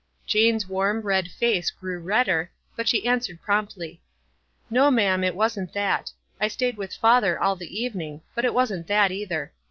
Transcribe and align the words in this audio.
Jane's 0.25 0.67
warm, 0.67 1.01
red 1.01 1.27
face 1.29 1.69
grew 1.69 1.99
redder, 1.99 2.49
but 2.75 2.87
she 2.89 3.05
answered, 3.05 3.39
promptly,— 3.39 4.01
"No, 4.71 4.89
ma'am, 4.89 5.23
it 5.23 5.35
wasn't 5.35 5.73
that. 5.73 6.11
I 6.39 6.47
stayed 6.47 6.75
with 6.75 6.91
father 6.91 7.39
all 7.39 7.55
the 7.55 7.79
evening; 7.79 8.21
but 8.33 8.43
it 8.43 8.55
wasn't 8.55 8.87
that 8.87 9.11
either. 9.11 9.51